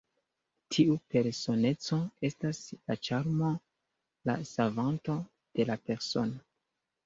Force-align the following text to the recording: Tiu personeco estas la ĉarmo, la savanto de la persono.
Tiu 0.75 0.95
personeco 1.15 1.99
estas 2.31 2.63
la 2.79 2.97
ĉarmo, 3.09 3.53
la 4.31 4.39
savanto 4.55 5.21
de 5.61 5.71
la 5.73 5.81
persono. 5.89 6.45